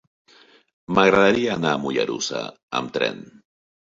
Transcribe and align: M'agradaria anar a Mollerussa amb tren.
M'agradaria 0.97 1.51
anar 1.57 1.73
a 1.73 1.81
Mollerussa 1.83 2.41
amb 2.79 2.97
tren. 2.99 3.21